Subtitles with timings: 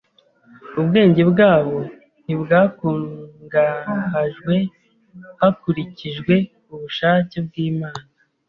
[0.79, 1.77] Ubwenge bwabo
[2.23, 4.55] ntibwakungahajwe
[5.39, 6.33] hakurikijwe
[6.73, 8.05] ubushake bw’Imana;